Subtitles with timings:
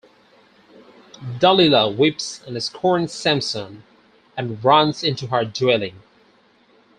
[1.37, 3.83] Dalila weeps and scorns Samson
[4.35, 6.01] and runs into her dwelling.